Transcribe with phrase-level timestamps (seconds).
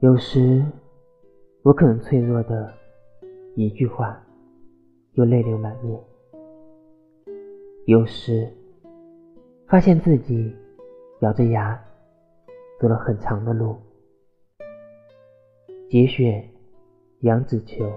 [0.00, 0.62] 有时，
[1.62, 2.70] 我可能脆弱的
[3.54, 4.22] 一句话，
[5.14, 5.98] 就泪流满面；
[7.86, 8.46] 有时，
[9.66, 10.54] 发现自己
[11.20, 11.82] 咬着牙
[12.78, 13.74] 走了很长的路，
[15.88, 16.46] 节选
[17.20, 17.90] 杨子秋。